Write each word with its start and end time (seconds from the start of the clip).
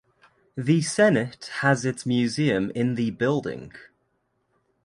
The 0.57 0.81
Senate 0.81 1.51
has 1.59 1.85
its 1.85 2.07
museum 2.07 2.71
in 2.73 2.95
the 2.95 3.11
building. 3.11 3.71